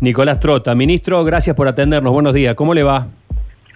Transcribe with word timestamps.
Nicolás 0.00 0.40
Trota. 0.40 0.74
Ministro, 0.74 1.24
gracias 1.24 1.56
por 1.56 1.68
atendernos. 1.68 2.12
Buenos 2.12 2.34
días. 2.34 2.54
¿Cómo 2.54 2.74
le 2.74 2.82
va? 2.82 3.08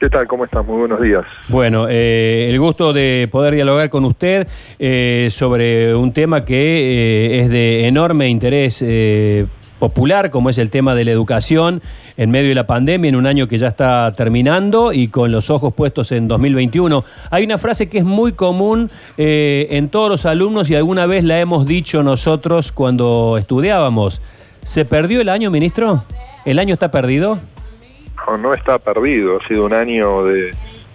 ¿Qué 0.00 0.08
tal? 0.08 0.26
¿Cómo 0.26 0.46
estás? 0.46 0.64
Muy 0.66 0.78
buenos 0.78 0.98
días. 1.02 1.24
Bueno, 1.48 1.86
eh, 1.86 2.48
el 2.48 2.58
gusto 2.58 2.94
de 2.94 3.28
poder 3.30 3.54
dialogar 3.54 3.90
con 3.90 4.06
usted 4.06 4.48
eh, 4.78 5.28
sobre 5.30 5.94
un 5.94 6.12
tema 6.12 6.42
que 6.46 6.56
eh, 6.56 7.40
es 7.42 7.50
de 7.50 7.86
enorme 7.86 8.30
interés 8.30 8.82
popular, 9.78 10.30
como 10.30 10.48
es 10.48 10.56
el 10.56 10.70
tema 10.70 10.94
de 10.94 11.04
la 11.04 11.10
educación 11.10 11.82
en 12.16 12.30
medio 12.30 12.48
de 12.48 12.54
la 12.54 12.66
pandemia, 12.66 13.10
en 13.10 13.16
un 13.16 13.26
año 13.26 13.46
que 13.46 13.58
ya 13.58 13.68
está 13.68 14.14
terminando 14.16 14.94
y 14.94 15.08
con 15.08 15.32
los 15.32 15.50
ojos 15.50 15.74
puestos 15.74 16.12
en 16.12 16.28
2021. 16.28 17.04
Hay 17.30 17.44
una 17.44 17.58
frase 17.58 17.90
que 17.90 17.98
es 17.98 18.04
muy 18.04 18.32
común 18.32 18.90
en 19.18 19.88
todos 19.90 20.08
los 20.08 20.24
alumnos 20.24 20.70
y 20.70 20.76
alguna 20.76 21.04
vez 21.04 21.24
la 21.24 21.40
hemos 21.40 21.66
dicho 21.66 22.02
nosotros 22.02 22.72
cuando 22.72 23.36
estudiábamos. 23.38 24.22
¿Se 24.64 24.84
perdió 24.84 25.20
el 25.20 25.28
año, 25.28 25.50
ministro? 25.50 26.02
¿El 26.44 26.58
año 26.58 26.74
está 26.74 26.90
perdido? 26.90 27.38
No, 28.26 28.38
no 28.38 28.54
está 28.54 28.78
perdido, 28.78 29.38
ha 29.38 29.46
sido 29.46 29.64
un 29.64 29.72
año 29.72 30.24
de, 30.24 30.54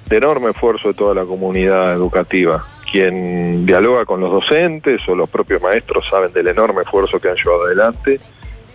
enorme 0.10 0.52
esfuerzo 0.52 0.90
de 0.90 0.94
toda 0.94 1.14
la 1.14 1.26
comunidad 1.26 1.94
educativa. 1.94 2.66
Quien 2.92 3.66
dialoga 3.66 4.06
con 4.06 4.22
los 4.22 4.32
docentes 4.32 5.02
o 5.10 5.16
los 5.16 5.30
propios 5.30 5.62
maestros 5.62 6.08
saben 6.10 6.32
del 6.32 6.48
enorme 6.48 6.84
esfuerzo 6.84 7.20
que 7.20 7.30
han 7.30 7.36
llevado 7.36 7.66
adelante. 7.66 8.20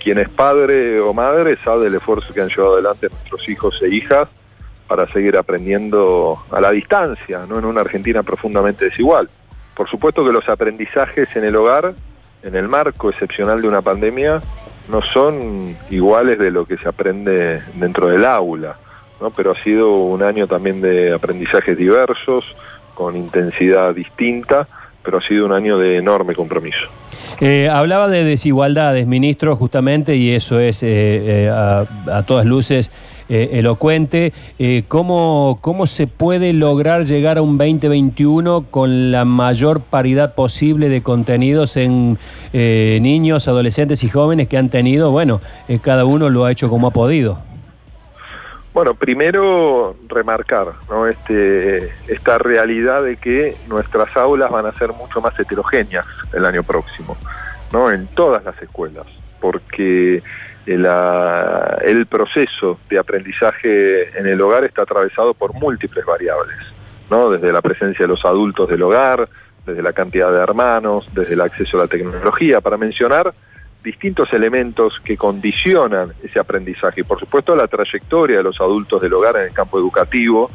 Quien 0.03 0.19
es 0.19 0.29
padre 0.29 1.01
o 1.01 1.15
madre 1.15 1.57
sabe 1.63 1.85
del 1.85 1.95
esfuerzo 1.95 2.33
que 2.35 2.41
han 2.41 2.49
llevado 2.49 2.75
adelante 2.75 3.09
nuestros 3.09 3.49
hijos 3.49 3.81
e 3.83 3.89
hijas 3.95 4.29
para 4.89 5.07
seguir 5.13 5.37
aprendiendo 5.37 6.43
a 6.51 6.61
la 6.61 6.73
distancia, 6.73 7.47
¿no? 7.49 7.59
en 7.59 7.65
una 7.65 7.83
Argentina 7.83 8.23
profundamente 8.23 8.87
desigual. 8.87 9.31
Por 9.75 9.89
supuesto 9.89 10.25
que 10.25 10.33
los 10.33 10.49
aprendizajes 10.49 11.29
en 11.37 11.45
el 11.45 11.55
hogar, 11.55 11.95
en 12.43 12.57
el 12.57 12.69
marco 12.69 13.09
excepcional 13.09 13.63
de 13.63 13.69
una 13.69 13.83
pandemia, 13.83 14.43
no 14.91 15.03
son 15.03 15.77
iguales 15.91 16.39
de 16.39 16.51
lo 16.51 16.67
que 16.67 16.77
se 16.77 16.89
aprende 16.89 17.63
dentro 17.75 18.09
del 18.09 18.25
aula, 18.25 18.77
¿no? 19.21 19.31
pero 19.31 19.53
ha 19.53 19.63
sido 19.63 19.93
un 19.97 20.23
año 20.23 20.47
también 20.47 20.81
de 20.81 21.13
aprendizajes 21.13 21.77
diversos, 21.77 22.45
con 22.95 23.17
intensidad 23.17 23.95
distinta, 23.95 24.67
pero 25.03 25.19
ha 25.19 25.23
sido 25.23 25.47
un 25.47 25.53
año 25.53 25.79
de 25.79 25.97
enorme 25.97 26.35
compromiso. 26.35 26.89
Eh, 27.41 27.69
hablaba 27.71 28.09
de 28.09 28.25
desigualdades, 28.25 29.07
ministro, 29.07 29.57
justamente, 29.57 30.17
y 30.17 30.33
eso 30.33 30.61
es 30.61 30.83
eh, 30.83 31.47
eh, 31.47 31.51
a, 31.51 32.23
todas 32.27 32.45
luces 32.45 32.91
elocuente. 33.31 34.33
¿cómo, 34.89 35.59
¿Cómo 35.61 35.87
se 35.87 36.07
puede 36.07 36.53
lograr 36.53 37.05
llegar 37.05 37.39
a 37.39 37.43
un 37.43 37.57
2021 37.57 38.67
con 38.71 39.13
la 39.13 39.25
mayor 39.25 39.81
paridad 39.81 40.35
posible 40.35 40.89
de 40.89 41.03
contenidos 41.03 41.77
en 41.77 42.19
niños, 42.53 43.49
adolescentes 43.49 44.05
y 44.05 44.09
jóvenes 44.09 44.49
que 44.49 44.59
han 44.59 44.69
tenido? 44.69 45.11
Bueno, 45.11 45.41
cada 45.83 46.05
uno 46.05 46.29
lo 46.29 46.45
ha 46.45 46.53
hecho 46.53 46.69
como 46.69 46.89
ha 46.89 46.91
podido. 46.91 47.39
Bueno, 48.73 48.95
primero 48.95 49.97
remarcar 50.09 50.69
este, 51.11 51.93
esta 52.07 52.39
realidad 52.39 53.03
de 53.03 53.17
que 53.17 53.57
nuestras 53.69 54.17
aulas 54.17 54.49
van 54.49 54.67
a 54.67 54.73
ser 54.73 54.93
mucho 54.93 55.21
más 55.21 55.39
heterogéneas 55.39 56.07
el 56.33 56.47
año 56.47 56.63
próximo, 56.63 57.17
¿no? 57.73 57.91
en 57.91 58.07
todas 58.07 58.45
las 58.45 58.61
escuelas, 58.63 59.07
porque 59.41 60.23
el, 60.67 60.87
el 61.85 62.07
proceso 62.07 62.79
de 62.89 62.99
aprendizaje 62.99 64.19
en 64.19 64.27
el 64.27 64.41
hogar 64.41 64.65
está 64.65 64.83
atravesado 64.83 65.35
por 65.35 65.55
múltiples 65.55 66.05
variables, 66.05 66.57
¿no? 67.11 67.31
desde 67.31 67.53
la 67.53 67.63
presencia 67.63 68.05
de 68.05 68.09
los 68.09 68.25
adultos 68.25 68.69
del 68.69 68.83
hogar, 68.83 69.29
desde 69.67 69.83
la 69.83 69.93
cantidad 69.93 70.33
de 70.33 70.39
hermanos, 70.39 71.09
desde 71.13 71.35
el 71.35 71.41
acceso 71.41 71.79
a 71.79 71.83
la 71.83 71.87
tecnología, 71.87 72.61
para 72.61 72.77
mencionar 72.77 73.33
distintos 73.83 74.33
elementos 74.33 75.01
que 75.03 75.17
condicionan 75.17 76.13
ese 76.23 76.39
aprendizaje 76.39 77.01
y 77.01 77.05
por 77.05 77.19
supuesto 77.19 77.57
la 77.57 77.67
trayectoria 77.67 78.39
de 78.39 78.43
los 78.43 78.61
adultos 78.61 79.01
del 79.01 79.13
hogar 79.15 79.37
en 79.37 79.45
el 79.45 79.53
campo 79.53 79.79
educativo 79.79 80.51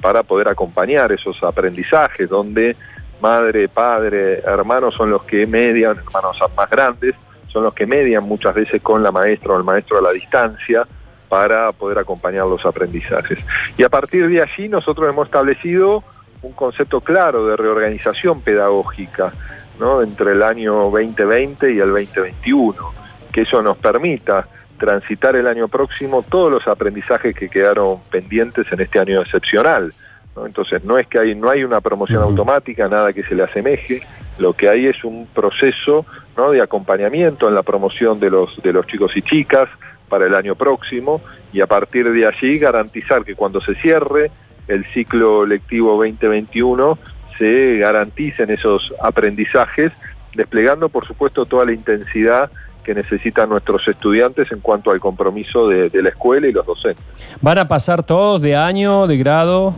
para 0.00 0.22
poder 0.22 0.48
acompañar 0.48 1.12
esos 1.12 1.42
aprendizajes 1.42 2.28
donde 2.28 2.76
madre, 3.20 3.68
padre, 3.68 4.40
hermanos 4.40 4.94
son 4.94 5.10
los 5.10 5.24
que 5.24 5.46
median, 5.46 5.98
hermanos 5.98 6.38
más 6.56 6.70
grandes, 6.70 7.14
son 7.52 7.64
los 7.64 7.74
que 7.74 7.86
median 7.86 8.24
muchas 8.24 8.54
veces 8.54 8.80
con 8.80 9.02
la 9.02 9.12
maestra 9.12 9.52
o 9.52 9.58
el 9.58 9.64
maestro 9.64 9.98
a 9.98 10.02
la 10.02 10.12
distancia 10.12 10.86
para 11.28 11.72
poder 11.72 11.98
acompañar 11.98 12.46
los 12.46 12.64
aprendizajes. 12.64 13.38
Y 13.76 13.82
a 13.82 13.88
partir 13.88 14.28
de 14.28 14.42
allí 14.42 14.68
nosotros 14.68 15.08
hemos 15.08 15.26
establecido 15.26 16.02
un 16.42 16.52
concepto 16.52 17.00
claro 17.00 17.46
de 17.46 17.56
reorganización 17.56 18.40
pedagógica 18.40 19.32
entre 20.02 20.32
el 20.32 20.42
año 20.42 20.74
2020 20.90 21.72
y 21.72 21.78
el 21.78 21.88
2021, 21.88 22.74
que 23.32 23.42
eso 23.42 23.62
nos 23.62 23.78
permita 23.78 24.46
transitar 24.78 25.36
el 25.36 25.46
año 25.46 25.68
próximo 25.68 26.22
todos 26.22 26.50
los 26.50 26.66
aprendizajes 26.66 27.34
que 27.34 27.48
quedaron 27.48 28.00
pendientes 28.10 28.70
en 28.72 28.80
este 28.80 28.98
año 28.98 29.20
excepcional. 29.22 29.94
Entonces 30.44 30.84
no 30.84 30.98
es 30.98 31.06
que 31.06 31.18
hay, 31.18 31.34
no 31.34 31.50
hay 31.50 31.64
una 31.64 31.80
promoción 31.80 32.22
automática, 32.22 32.88
nada 32.88 33.12
que 33.12 33.22
se 33.22 33.34
le 33.34 33.42
asemeje, 33.42 34.02
lo 34.38 34.54
que 34.54 34.68
hay 34.68 34.86
es 34.86 35.04
un 35.04 35.26
proceso 35.26 36.06
de 36.48 36.62
acompañamiento 36.62 37.48
en 37.48 37.54
la 37.54 37.62
promoción 37.62 38.18
de 38.18 38.30
los, 38.30 38.62
de 38.62 38.72
los 38.72 38.86
chicos 38.86 39.16
y 39.16 39.22
chicas 39.22 39.68
para 40.08 40.26
el 40.26 40.34
año 40.34 40.54
próximo 40.54 41.20
y 41.52 41.60
a 41.60 41.66
partir 41.66 42.10
de 42.10 42.26
allí 42.26 42.58
garantizar 42.58 43.24
que 43.24 43.34
cuando 43.34 43.60
se 43.60 43.74
cierre 43.74 44.30
el 44.68 44.84
ciclo 44.86 45.44
lectivo 45.44 45.90
2021 45.92 46.98
se 47.36 47.78
garanticen 47.78 48.50
esos 48.50 48.92
aprendizajes, 49.02 49.92
desplegando 50.34 50.88
por 50.88 51.06
supuesto 51.06 51.44
toda 51.44 51.64
la 51.64 51.72
intensidad 51.72 52.50
que 52.84 52.94
necesitan 52.94 53.48
nuestros 53.48 53.86
estudiantes 53.88 54.50
en 54.52 54.60
cuanto 54.60 54.90
al 54.90 55.00
compromiso 55.00 55.68
de, 55.68 55.90
la 56.02 56.08
escuela 56.08 56.46
y 56.48 56.52
los 56.52 56.66
docentes. 56.66 57.04
¿Van 57.40 57.58
a 57.58 57.68
pasar 57.68 58.02
todos 58.02 58.40
de 58.40 58.56
año, 58.56 59.06
de 59.06 59.18
grado? 59.18 59.74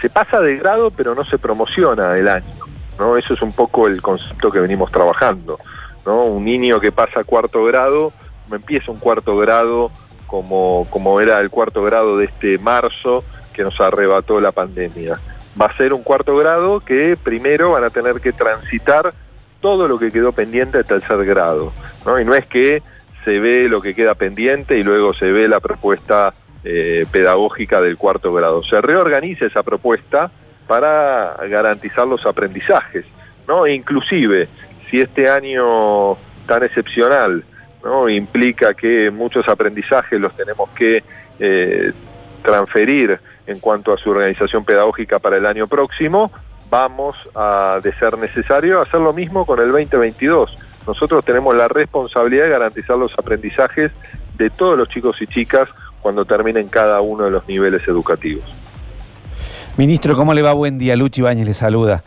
Se 0.00 0.10
pasa 0.10 0.40
de 0.40 0.56
grado, 0.56 0.90
pero 0.90 1.14
no 1.14 1.24
se 1.24 1.38
promociona 1.38 2.16
el 2.16 2.28
año. 2.28 2.63
¿No? 2.98 3.16
Eso 3.16 3.34
es 3.34 3.42
un 3.42 3.52
poco 3.52 3.86
el 3.86 4.02
concepto 4.02 4.50
que 4.50 4.60
venimos 4.60 4.90
trabajando. 4.90 5.58
¿no? 6.06 6.24
Un 6.24 6.44
niño 6.44 6.80
que 6.80 6.92
pasa 6.92 7.24
cuarto 7.24 7.64
grado, 7.64 8.12
empieza 8.50 8.90
un 8.90 8.98
cuarto 8.98 9.36
grado 9.36 9.90
como, 10.26 10.86
como 10.90 11.20
era 11.20 11.40
el 11.40 11.50
cuarto 11.50 11.82
grado 11.82 12.18
de 12.18 12.26
este 12.26 12.58
marzo 12.58 13.24
que 13.52 13.62
nos 13.62 13.80
arrebató 13.80 14.40
la 14.40 14.52
pandemia 14.52 15.20
va 15.60 15.66
a 15.66 15.76
ser 15.76 15.92
un 15.92 16.02
cuarto 16.02 16.36
grado 16.36 16.80
que 16.80 17.16
primero 17.22 17.72
van 17.72 17.84
a 17.84 17.90
tener 17.90 18.20
que 18.20 18.32
transitar 18.32 19.14
todo 19.60 19.88
lo 19.88 19.98
que 19.98 20.12
quedó 20.12 20.32
pendiente 20.32 20.78
de 20.78 20.84
tercer 20.84 21.24
grado. 21.24 21.72
¿no? 22.04 22.20
Y 22.20 22.24
no 22.24 22.34
es 22.34 22.46
que 22.46 22.82
se 23.24 23.38
ve 23.40 23.68
lo 23.68 23.80
que 23.80 23.94
queda 23.94 24.14
pendiente 24.14 24.78
y 24.78 24.82
luego 24.82 25.14
se 25.14 25.32
ve 25.32 25.48
la 25.48 25.60
propuesta 25.60 26.34
eh, 26.64 27.06
pedagógica 27.10 27.80
del 27.80 27.96
cuarto 27.96 28.32
grado. 28.32 28.62
Se 28.62 28.80
reorganiza 28.80 29.46
esa 29.46 29.62
propuesta 29.62 30.30
para 30.66 31.36
garantizar 31.48 32.06
los 32.06 32.24
aprendizajes. 32.26 33.04
¿no? 33.46 33.66
E 33.66 33.74
inclusive, 33.74 34.48
si 34.90 35.00
este 35.00 35.28
año 35.28 36.16
tan 36.46 36.62
excepcional 36.62 37.44
¿no? 37.82 38.08
implica 38.08 38.74
que 38.74 39.10
muchos 39.10 39.48
aprendizajes 39.48 40.20
los 40.20 40.34
tenemos 40.36 40.70
que 40.70 41.02
eh, 41.38 41.92
transferir 42.42 43.18
en 43.46 43.60
cuanto 43.60 43.92
a 43.92 43.98
su 43.98 44.10
organización 44.10 44.64
pedagógica 44.64 45.18
para 45.18 45.36
el 45.36 45.46
año 45.46 45.66
próximo, 45.66 46.30
vamos 46.70 47.16
a, 47.34 47.80
de 47.82 47.92
ser 47.94 48.16
necesario, 48.18 48.80
hacer 48.80 49.00
lo 49.00 49.12
mismo 49.12 49.44
con 49.44 49.60
el 49.60 49.70
2022. 49.70 50.56
Nosotros 50.86 51.24
tenemos 51.24 51.54
la 51.54 51.68
responsabilidad 51.68 52.44
de 52.44 52.50
garantizar 52.50 52.96
los 52.96 53.18
aprendizajes 53.18 53.92
de 54.36 54.50
todos 54.50 54.78
los 54.78 54.88
chicos 54.88 55.20
y 55.22 55.26
chicas 55.26 55.68
cuando 56.00 56.24
terminen 56.24 56.68
cada 56.68 57.00
uno 57.00 57.24
de 57.24 57.30
los 57.30 57.46
niveles 57.48 57.86
educativos. 57.88 58.44
Ministro, 59.76 60.14
¿cómo 60.14 60.34
le 60.34 60.42
va? 60.42 60.52
Buen 60.52 60.78
día. 60.78 60.94
Luchi 60.94 61.20
Bañez 61.20 61.48
le 61.48 61.54
saluda. 61.54 62.04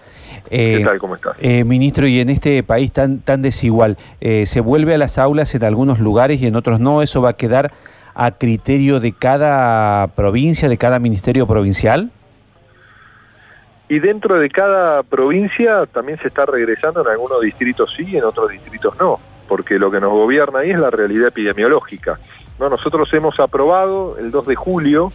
¿Qué 0.49 0.77
eh, 0.77 0.83
tal? 0.85 0.99
¿Cómo 0.99 1.15
está? 1.15 1.35
Eh, 1.39 1.65
ministro, 1.65 2.07
y 2.07 2.21
en 2.21 2.29
este 2.29 2.63
país 2.63 2.93
tan, 2.93 3.19
tan 3.19 3.41
desigual, 3.41 3.97
eh, 4.21 4.45
¿se 4.45 4.61
vuelve 4.61 4.93
a 4.93 4.97
las 4.97 5.17
aulas 5.17 5.53
en 5.53 5.65
algunos 5.65 5.99
lugares 5.99 6.41
y 6.41 6.47
en 6.47 6.55
otros 6.55 6.79
no? 6.79 7.01
¿Eso 7.01 7.21
va 7.21 7.31
a 7.31 7.33
quedar 7.33 7.73
a 8.15 8.31
criterio 8.31 9.01
de 9.01 9.11
cada 9.11 10.07
provincia, 10.07 10.69
de 10.69 10.77
cada 10.77 10.99
ministerio 10.99 11.45
provincial? 11.45 12.09
Y 13.89 13.99
dentro 13.99 14.39
de 14.39 14.49
cada 14.49 15.03
provincia 15.03 15.85
también 15.87 16.19
se 16.19 16.29
está 16.29 16.45
regresando, 16.45 17.01
en 17.01 17.07
algunos 17.07 17.41
distritos 17.41 17.93
sí, 17.97 18.05
y 18.07 18.17
en 18.17 18.23
otros 18.23 18.49
distritos 18.49 18.95
no, 18.97 19.19
porque 19.49 19.77
lo 19.77 19.91
que 19.91 19.99
nos 19.99 20.11
gobierna 20.11 20.59
ahí 20.59 20.71
es 20.71 20.79
la 20.79 20.89
realidad 20.89 21.27
epidemiológica. 21.27 22.17
¿no? 22.59 22.69
Nosotros 22.69 23.13
hemos 23.13 23.41
aprobado 23.41 24.17
el 24.17 24.31
2 24.31 24.47
de 24.47 24.55
julio 24.55 25.11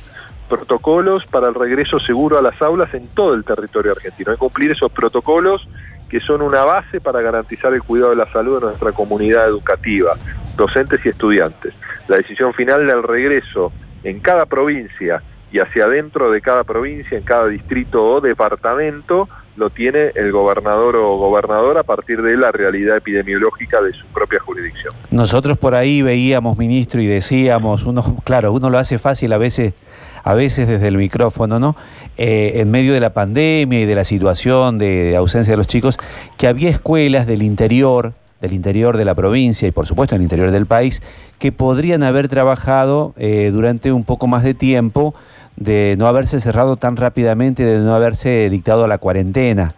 protocolos 0.57 1.25
para 1.25 1.49
el 1.49 1.55
regreso 1.55 1.99
seguro 1.99 2.39
a 2.39 2.43
las 2.43 2.61
aulas 2.61 2.93
en 2.93 3.09
todo 3.09 3.33
el 3.33 3.45
territorio 3.45 3.93
argentino. 3.93 4.33
Hay 4.33 4.37
que 4.37 4.41
cumplir 4.41 4.71
esos 4.71 4.93
protocolos 4.93 5.67
que 6.11 6.21
son 6.21 6.43
una 6.43 6.65
base 6.65 7.01
para 7.01 7.23
garantizar 7.23 7.73
el 7.73 7.83
cuidado 7.83 8.11
de 8.11 8.17
la 8.17 8.31
salud 8.31 8.61
de 8.61 8.67
nuestra 8.67 8.93
comunidad 8.93 9.49
educativa, 9.49 10.13
docentes 10.57 11.05
y 11.07 11.09
estudiantes 11.09 11.73
la 12.09 12.17
decisión 12.17 12.53
final 12.53 12.87
del 12.87 13.03
regreso 13.03 13.73
en 14.05 14.21
cada 14.21 14.47
provincia 14.47 15.23
y 15.51 15.59
hacia 15.59 15.85
adentro 15.85 16.31
de 16.31 16.41
cada 16.41 16.65
provincia, 16.65 17.17
en 17.17 17.25
cada 17.25 17.47
distrito 17.47 18.03
o 18.03 18.21
departamento, 18.21 19.29
lo 19.57 19.69
tiene 19.69 20.13
el 20.15 20.33
gobernador 20.33 20.97
o 20.97 21.17
gobernadora 21.19 21.81
a 21.81 21.83
partir 21.83 22.23
de 22.23 22.37
la 22.39 22.53
realidad 22.53 22.97
epidemiológica 22.97 23.83
de 23.83 23.93
su 23.93 24.07
propia 24.07 24.41
jurisdicción. 24.41 24.95
Nosotros 25.11 25.59
por 25.59 25.75
ahí 25.75 26.01
veíamos, 26.01 26.57
ministro, 26.57 27.03
y 27.03 27.07
decíamos, 27.07 27.85
uno, 27.85 28.03
claro, 28.25 28.53
uno 28.53 28.71
lo 28.71 28.79
hace 28.79 28.99
fácil 28.99 29.31
a 29.35 29.39
veces, 29.39 29.75
a 30.25 30.35
veces 30.35 30.69
desde 30.69 30.89
el 30.89 30.97
micrófono, 30.97 31.59
¿no? 31.59 31.77
Eh, 32.17 32.53
en 32.57 32.71
medio 32.71 32.93
de 32.93 33.01
la 33.01 33.11
pandemia 33.11 33.81
y 33.81 33.87
de 33.87 33.95
la 33.95 34.05
situación 34.05 34.79
de 34.79 35.17
ausencia 35.17 35.53
de 35.53 35.57
los 35.57 35.67
chicos, 35.67 35.99
que 36.37 36.47
había 36.47 36.71
escuelas 36.71 37.27
del 37.27 37.43
interior, 37.43 38.13
del 38.41 38.53
interior 38.53 38.97
de 38.97 39.05
la 39.05 39.15
provincia 39.15 39.67
y 39.67 39.71
por 39.71 39.87
supuesto 39.87 40.15
en 40.15 40.21
el 40.21 40.25
interior 40.25 40.51
del 40.51 40.67
país, 40.67 41.03
que 41.39 41.53
podrían 41.53 42.03
haber 42.03 42.29
trabajado 42.29 43.15
eh, 43.17 43.51
durante 43.53 43.93
un 43.93 44.05
poco 44.05 44.27
más 44.27 44.43
de 44.43 44.55
tiempo 44.55 45.15
de 45.57 45.97
no 45.99 46.07
haberse 46.07 46.41
cerrado 46.41 46.77
tan 46.77 46.97
rápidamente, 46.97 47.65
de 47.65 47.79
no 47.79 47.95
haberse 47.95 48.49
dictado 48.51 48.87
la 48.87 48.99
cuarentena. 48.99 49.75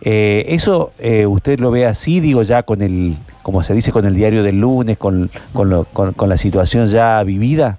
Eh, 0.00 0.46
¿Eso 0.48 0.92
usted 1.28 1.60
lo 1.60 1.70
ve 1.70 1.86
así, 1.86 2.20
digo, 2.20 2.42
ya 2.42 2.64
con 2.64 2.82
el, 2.82 3.16
como 3.42 3.62
se 3.62 3.74
dice, 3.74 3.92
con 3.92 4.04
el 4.04 4.14
diario 4.14 4.42
del 4.42 4.60
lunes, 4.60 4.98
con, 4.98 5.30
con, 5.52 6.28
la 6.28 6.36
situación 6.36 6.86
ya 6.86 7.22
vivida? 7.22 7.78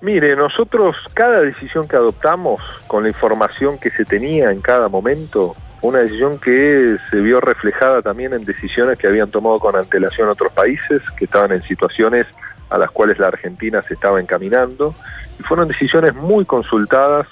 Mire, 0.00 0.36
nosotros 0.36 0.96
cada 1.12 1.40
decisión 1.40 1.88
que 1.88 1.96
adoptamos 1.96 2.62
con 2.86 3.02
la 3.02 3.08
información 3.08 3.78
que 3.78 3.90
se 3.90 4.04
tenía 4.04 4.52
en 4.52 4.60
cada 4.60 4.88
momento, 4.88 5.56
una 5.82 5.98
decisión 5.98 6.38
que 6.38 6.96
se 7.10 7.16
vio 7.16 7.40
reflejada 7.40 8.00
también 8.00 8.32
en 8.32 8.44
decisiones 8.44 8.96
que 8.96 9.08
habían 9.08 9.30
tomado 9.30 9.58
con 9.58 9.74
antelación 9.74 10.28
otros 10.28 10.52
países, 10.52 11.02
que 11.16 11.24
estaban 11.24 11.50
en 11.50 11.62
situaciones 11.64 12.26
a 12.70 12.78
las 12.78 12.92
cuales 12.92 13.18
la 13.18 13.28
Argentina 13.28 13.82
se 13.82 13.94
estaba 13.94 14.20
encaminando, 14.20 14.94
y 15.38 15.42
fueron 15.42 15.66
decisiones 15.66 16.14
muy 16.14 16.44
consultadas 16.44 17.26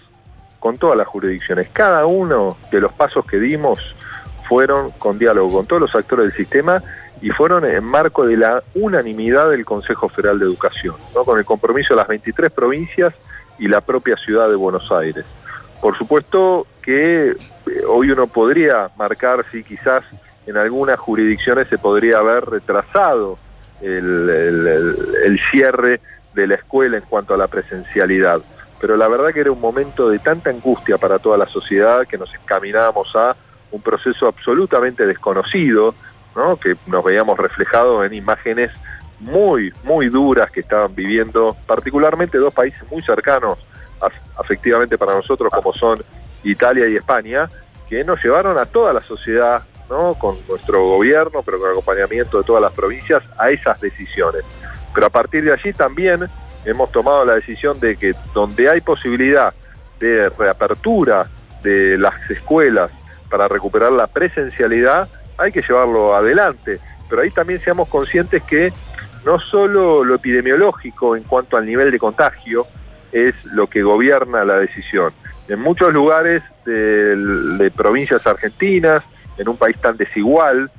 con 0.59 0.77
todas 0.77 0.97
las 0.97 1.07
jurisdicciones. 1.07 1.69
Cada 1.73 2.07
uno 2.07 2.57
de 2.73 2.81
los 2.81 2.93
pasos 2.93 3.25
que 3.27 3.39
dimos 3.39 3.95
fueron 4.49 4.91
con 4.93 5.19
diálogo 5.19 5.53
con 5.53 5.67
todos 5.67 5.83
los 5.83 5.95
actores 5.95 6.27
del 6.27 6.37
sistema 6.37 6.83
y 7.23 7.31
fueron 7.31 7.65
en 7.65 7.85
marco 7.85 8.27
de 8.27 8.37
la 8.37 8.63
unanimidad 8.75 9.51
del 9.51 9.65
Consejo 9.65 10.09
Federal 10.09 10.39
de 10.39 10.45
Educación, 10.45 10.97
¿no? 11.15 11.25
con 11.25 11.39
el 11.39 11.45
compromiso 11.45 11.95
de 11.95 11.99
las 11.99 12.09
23 12.09 12.53
provincias 12.53 13.15
y 13.59 13.69
la 13.69 13.81
propia 13.81 14.17
ciudad 14.17 14.49
de 14.49 14.55
Buenos 14.55 14.91
Aires. 14.93 15.25
Por 15.81 15.97
supuesto 15.97 16.67
que 16.83 17.31
eh, 17.31 17.37
hoy 17.89 18.11
uno 18.11 18.27
podría 18.27 18.91
marcar 18.97 19.45
si 19.51 19.63
quizás 19.63 20.03
en 20.47 20.57
algunas 20.57 20.99
jurisdicciones 20.99 21.69
se 21.69 21.79
podría 21.79 22.19
haber 22.19 22.45
retrasado 22.45 23.39
el, 23.81 25.41
cierre 25.51 26.01
de 26.35 26.47
la 26.47 26.55
escuela 26.55 26.97
en 26.97 27.05
cuanto 27.05 27.35
a 27.35 27.37
la 27.37 27.49
presencialidad. 27.49 28.41
Pero 28.81 28.97
la 28.97 29.09
verdad 29.09 29.33
que 29.33 29.41
era 29.41 29.51
un 29.51 29.61
momento 29.61 30.09
de 30.09 30.19
tanta 30.19 30.51
angustia 30.51 30.99
para 30.99 31.19
toda 31.19 31.39
la 31.39 31.49
sociedad 31.49 32.07
que 32.07 32.19
nos 32.19 32.33
encaminábamos 32.35 33.15
a 33.17 33.37
un 33.73 33.83
proceso 33.83 34.29
absolutamente 34.29 35.07
desconocido, 35.07 35.95
¿no? 36.37 36.57
que 36.57 36.77
nos 36.87 37.03
veíamos 37.03 37.39
reflejados 37.39 38.05
en 38.05 38.15
imágenes 38.15 38.71
muy, 39.19 39.73
muy 39.83 40.09
duras 40.09 40.51
que 40.51 40.61
estaban 40.61 40.95
viviendo, 40.95 41.57
particularmente 41.67 42.39
dos 42.39 42.55
países 42.55 42.81
muy 42.91 43.03
cercanos 43.03 43.59
afectivamente 44.37 44.99
para 44.99 45.15
nosotros 45.15 45.51
como 45.53 45.73
son 45.73 45.99
Italia 46.45 46.87
y 46.87 46.97
España, 46.97 47.49
que 47.89 48.05
nos 48.05 48.23
llevaron 48.23 48.59
a 48.59 48.67
toda 48.67 48.93
la 48.93 49.01
sociedad 49.01 49.63
con 50.19 50.37
nuestro 50.49 50.85
gobierno, 50.85 51.43
pero 51.43 51.61
con 51.61 51.71
acompañamiento 51.71 52.39
de 52.39 52.45
todas 52.45 52.63
las 52.63 52.73
provincias, 52.73 53.23
a 53.39 53.51
esas 53.51 53.81
decisiones. 53.81 54.43
Pero 54.93 55.07
a 55.07 55.11
partir 55.11 55.45
de 55.45 55.53
allí 55.53 55.73
también 55.73 56.29
hemos 56.65 56.91
tomado 56.91 57.25
la 57.25 57.35
decisión 57.35 57.79
de 57.79 57.97
que 57.97 58.15
donde 58.35 58.69
hay 58.69 58.81
posibilidad 58.81 59.55
de 60.01 60.29
reapertura 60.31 61.29
de 61.63 61.97
las 61.99 62.15
escuelas 62.31 62.91
para 63.31 63.49
recuperar 63.49 63.93
la 63.93 64.07
presencialidad, 64.09 65.09
hay 65.39 65.53
que 65.53 65.63
llevarlo 65.63 66.15
adelante. 66.15 66.81
Pero 67.09 67.23
ahí 67.23 67.31
también 67.31 67.61
seamos 67.61 67.89
conscientes 67.89 68.43
que 68.43 68.73
no 69.25 69.39
solo 69.39 70.05
lo 70.05 70.15
epidemiológico 70.15 71.17
en 71.17 71.25
cuanto 71.25 71.57
al 71.57 71.67
nivel 71.67 71.91
de 71.91 71.99
contagio 71.99 72.67
es 73.13 73.35
lo 73.45 73.69
que 73.69 73.83
gobierna 73.83 74.45
la 74.45 74.59
decisión. 74.59 75.13
En 75.49 75.61
muchos 75.61 75.93
lugares 75.93 76.43
de 76.65 77.73
provincias 77.77 78.27
argentinas, 78.27 79.03
en 79.39 79.49
un 79.49 79.57
país 79.57 79.77
tan 79.81 79.97
desigual, 79.97 80.71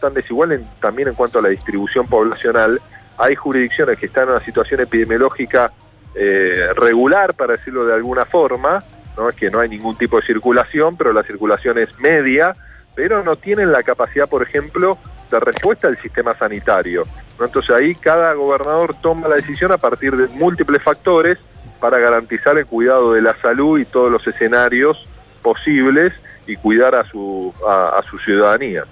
tan 0.00 0.14
desigual 0.14 0.66
también 0.80 1.08
en 1.08 1.14
cuanto 1.14 1.38
a 1.38 1.42
la 1.42 1.48
distribución 1.48 2.08
poblacional, 2.08 2.80
hay 3.18 3.36
jurisdicciones 3.36 3.96
que 3.98 4.06
están 4.06 4.24
en 4.24 4.30
una 4.30 4.44
situación 4.44 4.80
epidemiológica 4.80 5.72
eh, 6.14 6.68
regular, 6.74 7.34
para 7.34 7.56
decirlo 7.56 7.84
de 7.86 7.94
alguna 7.94 8.24
forma, 8.24 8.80
que 9.38 9.50
no 9.50 9.60
hay 9.60 9.68
ningún 9.68 9.96
tipo 9.96 10.20
de 10.20 10.26
circulación, 10.26 10.96
pero 10.96 11.12
la 11.12 11.22
circulación 11.22 11.78
es 11.78 11.98
media, 12.00 12.56
pero 12.96 13.22
no 13.22 13.36
tienen 13.36 13.70
la 13.70 13.84
capacidad, 13.84 14.28
por 14.28 14.42
ejemplo, 14.42 14.98
de 15.30 15.38
respuesta 15.38 15.88
del 15.88 16.00
sistema 16.00 16.34
sanitario. 16.36 17.06
Entonces 17.40 17.70
ahí 17.76 17.94
cada 17.94 18.32
gobernador 18.32 18.96
toma 19.00 19.28
la 19.28 19.36
decisión 19.36 19.70
a 19.70 19.76
partir 19.76 20.16
de 20.16 20.26
múltiples 20.28 20.82
factores 20.82 21.38
para 21.78 21.98
garantizar 21.98 22.56
el 22.56 22.66
cuidado 22.66 23.12
de 23.12 23.22
la 23.22 23.36
salud 23.40 23.78
y 23.78 23.84
todos 23.84 24.10
los 24.10 24.26
escenarios 24.26 25.06
posibles 25.42 26.12
y 26.46 26.56
cuidar 26.56 26.94
a 26.94 27.04
su, 27.04 27.52
a, 27.68 28.00
su 28.08 28.18
ciudadanía. 28.18 28.84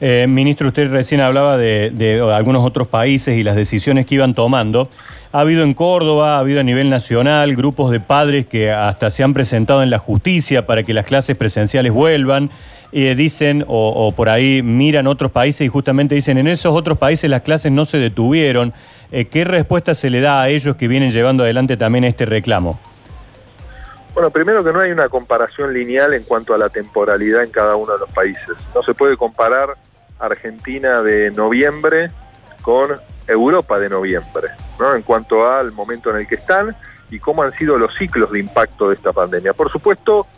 Eh, 0.00 0.26
ministro, 0.26 0.68
usted 0.68 0.90
recién 0.90 1.20
hablaba 1.20 1.56
de, 1.56 2.20
algunos 2.34 2.64
otros 2.64 2.88
países 2.88 3.38
y 3.38 3.44
las 3.44 3.54
decisiones 3.54 4.06
que 4.06 4.16
iban 4.16 4.34
tomando. 4.34 4.90
Ha 5.32 5.40
habido 5.40 5.62
en 5.62 5.74
Córdoba, 5.74 6.36
ha 6.36 6.38
habido 6.40 6.60
a 6.60 6.62
nivel 6.62 6.90
nacional 6.90 7.54
grupos 7.56 7.90
de 7.90 8.00
padres 8.00 8.46
que 8.46 8.70
hasta 8.70 9.10
se 9.10 9.22
han 9.22 9.32
presentado 9.32 9.82
en 9.82 9.90
la 9.90 9.98
justicia 9.98 10.66
para 10.66 10.82
que 10.82 10.94
las 10.94 11.06
clases 11.06 11.36
presenciales 11.36 11.92
vuelvan. 11.92 12.50
Eh, 12.96 13.16
dicen, 13.16 13.64
o, 13.66 14.12
por 14.14 14.28
ahí 14.28 14.62
miran 14.62 15.08
otros 15.08 15.32
países 15.32 15.62
y 15.62 15.68
justamente 15.68 16.14
dicen, 16.14 16.38
en 16.38 16.46
esos 16.46 16.72
otros 16.76 16.96
países 16.96 17.28
las 17.28 17.42
clases 17.42 17.72
no 17.72 17.84
se 17.86 17.98
detuvieron. 17.98 18.72
Eh, 19.10 19.24
¿Qué 19.24 19.42
respuesta 19.42 19.94
se 19.94 20.10
le 20.10 20.20
da 20.20 20.40
a 20.40 20.48
ellos 20.48 20.76
que 20.76 20.86
vienen 20.86 21.10
llevando 21.10 21.42
adelante 21.42 21.76
también 21.76 22.04
este 22.04 22.24
reclamo? 22.24 22.78
Bueno, 24.14 24.30
primero 24.30 24.62
que 24.62 24.72
no 24.72 24.78
hay 24.78 24.92
una 24.92 25.08
comparación 25.08 25.74
lineal 25.74 26.14
en 26.14 26.22
cuanto 26.22 26.54
a 26.54 26.58
la 26.58 26.68
temporalidad 26.68 27.42
en 27.42 27.50
cada 27.50 27.74
uno 27.74 27.94
de 27.94 27.98
los 27.98 28.10
países. 28.10 28.44
No 28.72 28.84
se 28.84 28.94
puede 28.94 29.16
comparar 29.16 29.70
Argentina 30.20 31.02
de 31.02 31.32
noviembre 31.32 32.12
con 32.62 32.92
Europa 33.26 33.80
de 33.80 33.88
noviembre, 33.88 34.50
¿no? 34.78 34.94
En 34.94 35.02
cuanto 35.02 35.50
al 35.50 35.72
momento 35.72 36.10
en 36.10 36.18
el 36.18 36.28
que 36.28 36.36
están 36.36 36.76
y 37.10 37.18
cómo 37.18 37.42
han 37.42 37.52
sido 37.54 37.76
los 37.76 37.92
ciclos 37.96 38.30
de 38.30 38.38
impacto 38.38 38.90
de 38.90 38.94
esta 38.94 39.12
pandemia. 39.12 39.52
Por 39.52 39.68
supuesto, 39.72 40.28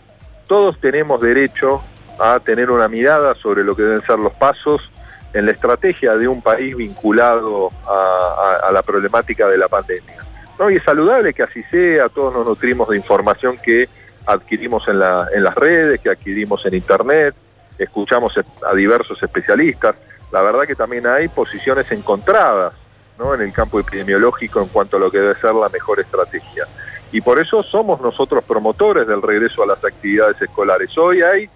todos 0.46 0.80
tenemos 0.80 1.20
derecho 1.20 1.82
a 2.18 2.40
tener 2.40 2.70
una 2.70 2.88
mirada 2.88 3.34
sobre 3.34 3.64
lo 3.64 3.76
que 3.76 3.82
deben 3.82 4.02
ser 4.02 4.18
los 4.18 4.34
pasos 4.36 4.90
en 5.32 5.46
la 5.46 5.52
estrategia 5.52 6.16
de 6.16 6.28
un 6.28 6.40
país 6.40 6.76
vinculado 6.76 7.70
a 7.86 8.70
la 8.72 8.82
problemática 8.82 9.48
de 9.48 9.58
la 9.58 9.68
pandemia. 9.68 10.26
¿no? 10.58 10.70
Y 10.70 10.76
es 10.76 10.82
saludable 10.82 11.34
que 11.34 11.42
así 11.42 11.62
sea, 11.64 12.08
todos 12.08 12.34
nos 12.34 12.46
nutrimos 12.46 12.88
de 12.88 12.96
información 12.96 13.58
que 13.62 13.88
adquirimos 14.26 14.88
en, 14.88 14.98
la, 14.98 15.28
en 15.34 15.44
las 15.44 15.54
redes, 15.54 16.00
que 16.00 16.10
adquirimos 16.10 16.64
en 16.66 16.74
internet, 16.74 17.34
escuchamos 17.78 18.34
a 18.36 18.74
diversos 18.74 19.22
especialistas. 19.22 19.94
La 20.32 20.42
verdad 20.42 20.64
que 20.66 20.74
también 20.74 21.06
hay 21.06 21.28
posiciones 21.28 21.90
encontradas 21.92 22.72
¿no? 23.18 23.34
en 23.34 23.42
el 23.42 23.52
campo 23.52 23.78
epidemiológico 23.78 24.60
en 24.60 24.68
cuanto 24.68 24.96
a 24.96 25.00
lo 25.00 25.10
que 25.10 25.18
debe 25.18 25.40
ser 25.40 25.54
la 25.54 25.68
mejor 25.68 26.00
estrategia. 26.00 26.66
Y 27.12 27.20
por 27.20 27.38
eso 27.38 27.62
somos 27.62 28.00
nosotros 28.00 28.42
promotores 28.44 29.06
del 29.06 29.22
regreso 29.22 29.62
a 29.62 29.66
las 29.66 29.84
actividades 29.84 30.40
escolares. 30.42 30.96
Hoy 30.98 31.22
hay 31.22 31.48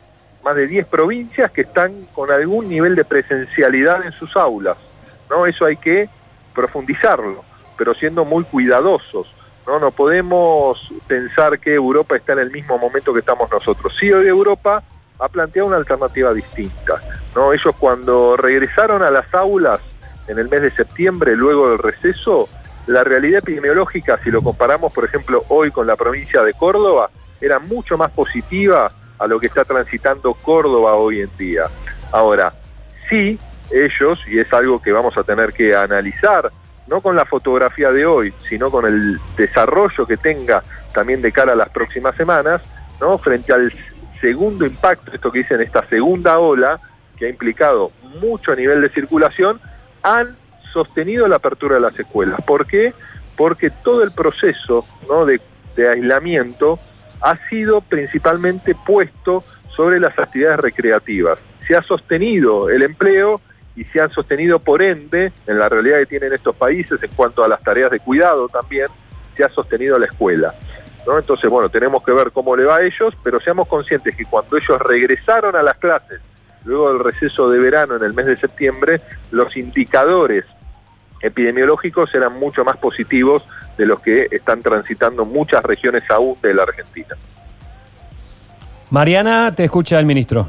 más 0.44 0.56
de 0.56 0.66
10 0.66 0.86
provincias 0.86 1.50
que 1.50 1.62
están 1.62 2.06
con 2.14 2.30
algún 2.30 2.68
nivel 2.68 2.94
de 2.94 3.04
presencialidad 3.04 4.04
en 4.04 4.12
sus 4.12 4.36
aulas. 4.36 4.76
¿no? 5.28 5.46
Eso 5.46 5.64
hay 5.64 5.76
que 5.76 6.08
profundizarlo 6.54 7.44
pero 7.80 7.94
siendo 7.94 8.26
muy 8.26 8.44
cuidadosos. 8.44 9.26
¿no? 9.66 9.78
no 9.80 9.90
podemos 9.90 10.92
pensar 11.06 11.58
que 11.58 11.72
Europa 11.72 12.14
está 12.14 12.34
en 12.34 12.40
el 12.40 12.50
mismo 12.50 12.76
momento 12.76 13.14
que 13.14 13.20
estamos 13.20 13.50
nosotros. 13.50 13.96
Sí, 13.98 14.12
hoy 14.12 14.28
Europa 14.28 14.82
ha 15.18 15.28
planteado 15.28 15.68
una 15.68 15.78
alternativa 15.78 16.34
distinta. 16.34 17.00
¿no? 17.34 17.54
Ellos 17.54 17.74
cuando 17.78 18.36
regresaron 18.36 19.02
a 19.02 19.10
las 19.10 19.32
aulas 19.32 19.80
en 20.28 20.38
el 20.38 20.50
mes 20.50 20.60
de 20.60 20.70
septiembre, 20.72 21.34
luego 21.34 21.70
del 21.70 21.78
receso, 21.78 22.50
la 22.86 23.02
realidad 23.02 23.38
epidemiológica, 23.38 24.20
si 24.22 24.30
lo 24.30 24.42
comparamos, 24.42 24.92
por 24.92 25.06
ejemplo, 25.06 25.42
hoy 25.48 25.70
con 25.70 25.86
la 25.86 25.96
provincia 25.96 26.42
de 26.42 26.52
Córdoba, 26.52 27.08
era 27.40 27.60
mucho 27.60 27.96
más 27.96 28.10
positiva 28.10 28.92
a 29.20 29.26
lo 29.26 29.38
que 29.38 29.46
está 29.46 29.64
transitando 29.64 30.34
Córdoba 30.34 30.94
hoy 30.94 31.20
en 31.20 31.30
día. 31.36 31.66
Ahora, 32.10 32.52
sí, 33.08 33.38
ellos, 33.70 34.18
y 34.26 34.38
es 34.38 34.52
algo 34.52 34.80
que 34.82 34.90
vamos 34.90 35.16
a 35.16 35.22
tener 35.22 35.52
que 35.52 35.76
analizar 35.76 36.50
no 36.88 37.00
con 37.00 37.14
la 37.14 37.24
fotografía 37.24 37.92
de 37.92 38.04
hoy, 38.04 38.34
sino 38.48 38.70
con 38.70 38.84
el 38.84 39.20
desarrollo 39.36 40.06
que 40.06 40.16
tenga 40.16 40.64
también 40.92 41.22
de 41.22 41.30
cara 41.30 41.52
a 41.52 41.56
las 41.56 41.68
próximas 41.68 42.16
semanas, 42.16 42.62
¿no? 43.00 43.16
frente 43.18 43.52
al 43.52 43.72
segundo 44.20 44.66
impacto, 44.66 45.12
esto 45.12 45.30
que 45.30 45.40
dicen 45.40 45.60
esta 45.60 45.86
segunda 45.88 46.38
ola, 46.38 46.80
que 47.16 47.26
ha 47.26 47.28
implicado 47.28 47.92
mucho 48.20 48.56
nivel 48.56 48.80
de 48.80 48.88
circulación, 48.88 49.60
han 50.02 50.36
sostenido 50.72 51.28
la 51.28 51.36
apertura 51.36 51.76
de 51.76 51.80
las 51.82 51.98
escuelas. 51.98 52.40
¿Por 52.42 52.66
qué? 52.66 52.92
Porque 53.36 53.70
todo 53.70 54.02
el 54.02 54.10
proceso 54.12 54.84
de, 55.26 55.88
aislamiento 55.88 56.78
ha 57.20 57.36
sido 57.48 57.80
principalmente 57.80 58.74
puesto 58.74 59.42
sobre 59.76 60.00
las 60.00 60.18
actividades 60.18 60.60
recreativas. 60.60 61.40
Se 61.66 61.76
ha 61.76 61.82
sostenido 61.82 62.68
el 62.70 62.82
empleo 62.82 63.40
y 63.76 63.84
se 63.84 64.00
han 64.00 64.10
sostenido 64.10 64.58
por 64.58 64.82
ende, 64.82 65.32
en 65.46 65.58
la 65.58 65.68
realidad 65.68 65.98
que 65.98 66.06
tienen 66.06 66.32
estos 66.32 66.56
países 66.56 67.02
en 67.02 67.10
cuanto 67.12 67.44
a 67.44 67.48
las 67.48 67.62
tareas 67.62 67.90
de 67.90 68.00
cuidado 68.00 68.48
también, 68.48 68.88
se 69.36 69.44
ha 69.44 69.48
sostenido 69.48 69.98
la 69.98 70.06
escuela. 70.06 70.54
¿no? 71.06 71.18
Entonces, 71.18 71.48
bueno, 71.48 71.68
tenemos 71.68 72.02
que 72.02 72.12
ver 72.12 72.30
cómo 72.32 72.56
le 72.56 72.64
va 72.64 72.76
a 72.76 72.82
ellos, 72.82 73.14
pero 73.22 73.40
seamos 73.40 73.68
conscientes 73.68 74.16
que 74.16 74.24
cuando 74.24 74.56
ellos 74.56 74.78
regresaron 74.80 75.56
a 75.56 75.62
las 75.62 75.78
clases, 75.78 76.20
luego 76.64 76.92
del 76.92 77.02
receso 77.02 77.48
de 77.48 77.58
verano 77.58 77.96
en 77.96 78.04
el 78.04 78.12
mes 78.12 78.26
de 78.26 78.36
septiembre, 78.36 79.00
los 79.30 79.56
indicadores 79.56 80.44
epidemiológicos 81.20 82.14
eran 82.14 82.38
mucho 82.38 82.64
más 82.64 82.76
positivos 82.78 83.46
de 83.76 83.86
los 83.86 84.00
que 84.00 84.28
están 84.30 84.62
transitando 84.62 85.24
muchas 85.24 85.62
regiones 85.62 86.02
aún 86.10 86.36
de 86.42 86.54
la 86.54 86.62
Argentina. 86.64 87.16
Mariana, 88.90 89.54
te 89.54 89.64
escucha 89.64 89.98
el 89.98 90.06
ministro. 90.06 90.46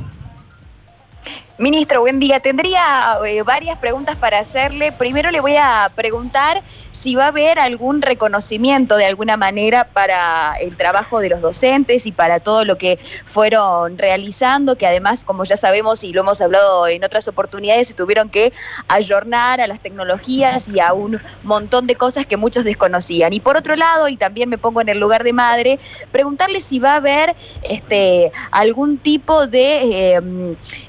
Ministro, 1.62 2.02
buen 2.02 2.18
día. 2.18 2.40
Tendría 2.40 3.20
eh, 3.24 3.44
varias 3.44 3.78
preguntas 3.78 4.16
para 4.16 4.40
hacerle. 4.40 4.92
Primero 4.92 5.30
le 5.30 5.42
voy 5.42 5.58
a 5.58 5.92
preguntar 5.94 6.64
si 6.90 7.14
va 7.14 7.26
a 7.26 7.28
haber 7.28 7.60
algún 7.60 8.02
reconocimiento 8.02 8.98
de 8.98 9.06
alguna 9.06 9.38
manera 9.38 9.84
para 9.84 10.56
el 10.60 10.76
trabajo 10.76 11.20
de 11.20 11.30
los 11.30 11.40
docentes 11.40 12.08
y 12.08 12.12
para 12.12 12.40
todo 12.40 12.66
lo 12.66 12.80
que 12.80 12.98
fueron 13.26 14.00
realizando, 14.00 14.76
que 14.76 14.88
además, 14.88 15.24
como 15.24 15.44
ya 15.44 15.56
sabemos 15.56 16.04
y 16.04 16.14
lo 16.14 16.22
hemos 16.22 16.42
hablado 16.42 16.88
en 16.88 17.04
otras 17.04 17.28
oportunidades, 17.28 17.90
se 17.90 17.94
tuvieron 17.94 18.30
que 18.30 18.54
ayornar 18.88 19.62
a 19.62 19.68
las 19.68 19.80
tecnologías 19.82 20.68
y 20.68 20.80
a 20.80 20.94
un 20.94 21.22
montón 21.44 21.86
de 21.86 21.94
cosas 21.94 22.26
que 22.26 22.38
muchos 22.38 22.64
desconocían. 22.64 23.34
Y 23.34 23.40
por 23.40 23.56
otro 23.56 23.76
lado, 23.76 24.08
y 24.08 24.18
también 24.18 24.50
me 24.50 24.58
pongo 24.58 24.82
en 24.82 24.90
el 24.90 25.00
lugar 25.00 25.24
de 25.24 25.34
madre, 25.34 25.80
preguntarle 26.12 26.60
si 26.60 26.80
va 26.80 26.94
a 26.94 26.96
haber 26.96 27.36
este, 27.62 28.32
algún 28.50 28.98
tipo 28.98 29.46
de, 29.46 30.16
eh, 30.16 30.22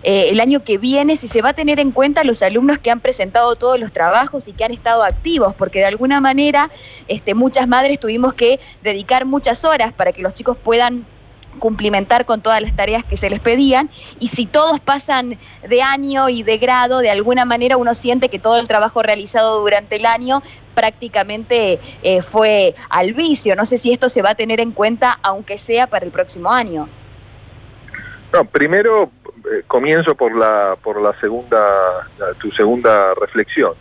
eh, 0.03 0.29
el 0.31 0.41
año 0.41 0.62
que 0.63 0.79
viene, 0.79 1.17
si 1.17 1.29
se 1.29 1.43
va 1.43 1.51
a 1.51 1.53
tener 1.53 1.81
en 1.81 1.91
cuenta 1.93 2.25
los 2.25 2.43
alumnos 2.43 2.79
que 2.79 2.91
han 2.91 3.01
presentado 3.01 3.57
todos 3.57 3.79
los 3.79 3.93
trabajos 3.93 4.49
y 4.49 4.53
que 4.53 4.65
han 4.65 4.73
estado 4.73 5.05
activos, 5.05 5.55
porque 5.55 5.81
de 5.81 5.87
alguna 5.87 6.21
manera 6.21 6.71
este, 7.09 7.35
muchas 7.35 7.69
madres 7.69 8.01
tuvimos 8.01 8.35
que 8.35 8.61
dedicar 8.83 9.25
muchas 9.25 9.65
horas 9.65 9.93
para 9.93 10.13
que 10.13 10.23
los 10.23 10.35
chicos 10.35 10.57
puedan 10.57 11.05
cumplimentar 11.59 12.25
con 12.25 12.41
todas 12.41 12.61
las 12.61 12.75
tareas 12.75 13.05
que 13.05 13.17
se 13.17 13.29
les 13.29 13.41
pedían 13.41 13.91
y 14.19 14.29
si 14.29 14.47
todos 14.47 14.81
pasan 14.81 15.39
de 15.69 15.83
año 15.83 16.29
y 16.29 16.43
de 16.43 16.59
grado, 16.59 16.99
de 16.99 17.11
alguna 17.11 17.45
manera 17.45 17.77
uno 17.77 17.95
siente 17.95 18.29
que 18.29 18.39
todo 18.39 18.59
el 18.59 18.67
trabajo 18.67 19.03
realizado 19.03 19.61
durante 19.61 19.97
el 19.97 20.07
año 20.07 20.43
prácticamente 20.75 21.79
eh, 22.03 22.23
fue 22.23 22.75
al 22.89 23.13
vicio. 23.13 23.57
No 23.57 23.65
sé 23.65 23.79
si 23.79 23.93
esto 23.93 24.09
se 24.09 24.23
va 24.23 24.31
a 24.31 24.35
tener 24.35 24.61
en 24.61 24.73
cuenta, 24.73 25.19
aunque 25.23 25.59
sea 25.59 25.87
para 25.87 26.07
el 26.07 26.11
próximo 26.11 26.51
año. 26.51 26.89
No, 28.33 28.45
primero 28.47 29.11
eh, 29.51 29.63
comienzo 29.67 30.15
por 30.15 30.37
la 30.37 30.77
por 30.83 31.01
la 31.01 31.19
segunda 31.21 32.09
tu 32.39 32.51
segunda 32.51 33.15
reflexión 33.15 33.73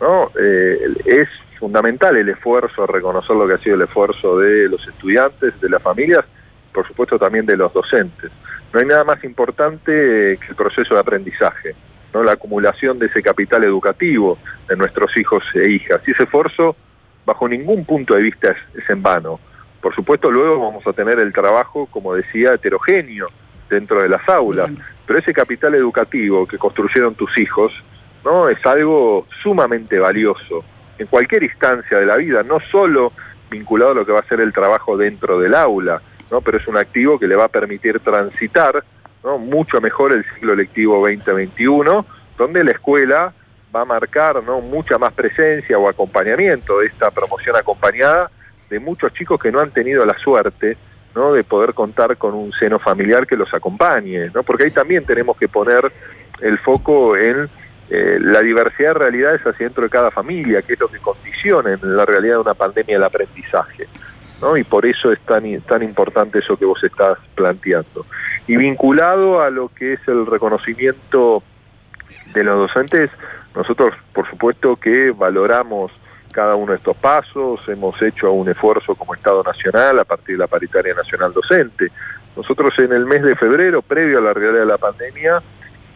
no 0.00 0.30
eh, 0.38 0.78
es 1.04 1.28
fundamental 1.58 2.16
el 2.16 2.28
esfuerzo 2.28 2.86
reconocer 2.86 3.36
lo 3.36 3.46
que 3.46 3.54
ha 3.54 3.58
sido 3.58 3.76
el 3.76 3.82
esfuerzo 3.82 4.38
de 4.38 4.68
los 4.68 4.86
estudiantes 4.86 5.60
de 5.60 5.68
las 5.68 5.82
familias 5.82 6.24
por 6.72 6.86
supuesto 6.86 7.18
también 7.18 7.46
de 7.46 7.56
los 7.56 7.72
docentes. 7.72 8.30
No 8.72 8.80
hay 8.80 8.86
nada 8.86 9.04
más 9.04 9.22
importante 9.24 9.92
que 9.92 10.46
el 10.48 10.54
proceso 10.54 10.94
de 10.94 11.00
aprendizaje 11.00 11.74
no 12.12 12.24
la 12.24 12.32
acumulación 12.32 12.98
de 12.98 13.06
ese 13.06 13.22
capital 13.22 13.62
educativo 13.62 14.36
de 14.68 14.76
nuestros 14.76 15.16
hijos 15.16 15.44
e 15.54 15.70
hijas. 15.70 16.00
Y 16.06 16.10
ese 16.10 16.24
esfuerzo 16.24 16.74
bajo 17.24 17.48
ningún 17.48 17.84
punto 17.84 18.14
de 18.14 18.22
vista 18.22 18.56
es 18.74 18.90
en 18.90 19.00
vano. 19.00 19.38
Por 19.80 19.94
supuesto 19.94 20.28
luego 20.28 20.60
vamos 20.60 20.84
a 20.86 20.92
tener 20.92 21.20
el 21.20 21.32
trabajo 21.32 21.86
como 21.86 22.14
decía 22.14 22.54
heterogéneo 22.54 23.28
dentro 23.70 24.02
de 24.02 24.08
las 24.08 24.28
aulas. 24.28 24.70
Pero 25.06 25.18
ese 25.18 25.32
capital 25.32 25.74
educativo 25.74 26.46
que 26.46 26.58
construyeron 26.58 27.14
tus 27.14 27.38
hijos, 27.38 27.72
¿no? 28.24 28.48
Es 28.48 28.64
algo 28.66 29.26
sumamente 29.42 29.98
valioso 29.98 30.64
en 30.98 31.06
cualquier 31.06 31.42
instancia 31.44 31.98
de 31.98 32.06
la 32.06 32.16
vida, 32.16 32.42
no 32.42 32.60
solo 32.60 33.12
vinculado 33.50 33.92
a 33.92 33.94
lo 33.94 34.06
que 34.06 34.12
va 34.12 34.20
a 34.20 34.28
ser 34.28 34.40
el 34.40 34.52
trabajo 34.52 34.96
dentro 34.96 35.40
del 35.40 35.54
aula, 35.54 36.02
¿no? 36.30 36.40
Pero 36.42 36.58
es 36.58 36.68
un 36.68 36.76
activo 36.76 37.18
que 37.18 37.26
le 37.26 37.36
va 37.36 37.44
a 37.44 37.48
permitir 37.48 38.00
transitar, 38.00 38.84
¿no? 39.24 39.38
Mucho 39.38 39.80
mejor 39.80 40.12
el 40.12 40.24
ciclo 40.24 40.54
lectivo 40.54 40.96
2021, 40.96 42.04
donde 42.36 42.64
la 42.64 42.72
escuela 42.72 43.32
va 43.74 43.82
a 43.82 43.84
marcar 43.84 44.42
¿no? 44.42 44.60
mucha 44.60 44.98
más 44.98 45.12
presencia 45.12 45.78
o 45.78 45.88
acompañamiento 45.88 46.80
de 46.80 46.86
esta 46.86 47.10
promoción 47.10 47.56
acompañada 47.56 48.30
de 48.68 48.80
muchos 48.80 49.12
chicos 49.12 49.40
que 49.40 49.52
no 49.52 49.60
han 49.60 49.70
tenido 49.70 50.04
la 50.04 50.18
suerte 50.18 50.76
¿no? 51.14 51.32
de 51.32 51.44
poder 51.44 51.74
contar 51.74 52.16
con 52.16 52.34
un 52.34 52.52
seno 52.52 52.78
familiar 52.78 53.26
que 53.26 53.36
los 53.36 53.52
acompañe, 53.52 54.30
¿no? 54.34 54.42
porque 54.42 54.64
ahí 54.64 54.70
también 54.70 55.04
tenemos 55.04 55.36
que 55.36 55.48
poner 55.48 55.92
el 56.40 56.58
foco 56.58 57.16
en 57.16 57.48
eh, 57.90 58.18
la 58.20 58.40
diversidad 58.40 58.90
de 58.90 58.98
realidades 59.00 59.40
hacia 59.40 59.66
dentro 59.66 59.82
de 59.82 59.90
cada 59.90 60.10
familia, 60.10 60.62
que 60.62 60.74
es 60.74 60.80
lo 60.80 60.88
que 60.88 60.98
condiciona 60.98 61.72
en 61.72 61.96
la 61.96 62.06
realidad 62.06 62.34
de 62.34 62.40
una 62.40 62.54
pandemia 62.54 62.96
el 62.96 63.04
aprendizaje. 63.04 63.88
¿no? 64.40 64.56
Y 64.56 64.64
por 64.64 64.86
eso 64.86 65.12
es 65.12 65.20
tan, 65.20 65.60
tan 65.62 65.82
importante 65.82 66.38
eso 66.38 66.56
que 66.56 66.64
vos 66.64 66.82
estás 66.82 67.18
planteando. 67.34 68.06
Y 68.46 68.56
vinculado 68.56 69.42
a 69.42 69.50
lo 69.50 69.68
que 69.68 69.94
es 69.94 70.00
el 70.06 70.26
reconocimiento 70.26 71.42
de 72.32 72.44
los 72.44 72.58
docentes, 72.58 73.10
nosotros 73.54 73.94
por 74.12 74.28
supuesto 74.28 74.76
que 74.76 75.10
valoramos 75.10 75.92
cada 76.30 76.54
uno 76.54 76.72
de 76.72 76.78
estos 76.78 76.96
pasos, 76.96 77.60
hemos 77.68 78.00
hecho 78.02 78.32
un 78.32 78.48
esfuerzo 78.48 78.94
como 78.94 79.14
Estado 79.14 79.42
Nacional 79.42 79.98
a 79.98 80.04
partir 80.04 80.36
de 80.36 80.40
la 80.40 80.46
paritaria 80.46 80.94
nacional 80.94 81.32
docente. 81.32 81.90
Nosotros 82.36 82.78
en 82.78 82.92
el 82.92 83.04
mes 83.06 83.22
de 83.22 83.36
febrero, 83.36 83.82
previo 83.82 84.18
a 84.18 84.22
la 84.22 84.32
realidad 84.32 84.60
de 84.60 84.66
la 84.66 84.78
pandemia, 84.78 85.42